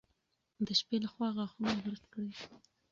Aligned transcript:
د 0.65 0.67
شپې 0.79 0.97
لخوا 1.03 1.27
غاښونه 1.35 1.71
برس 1.83 2.03
کړئ. 2.11 2.31